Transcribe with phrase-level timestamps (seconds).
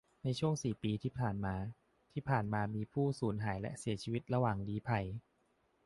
[0.23, 1.55] ในช่วงสี่ปีที่ผ่านมา
[2.11, 5.05] ที่ผ่านมามีผู้สูญหายและเสียชีวิตระหว่างลี้ภัย